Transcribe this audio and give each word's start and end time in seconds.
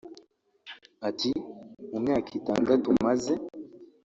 Ati” 1.07 1.29
Mu 1.89 1.97
myaka 2.03 2.27
itandatu 2.39 2.87
maze 3.05 3.33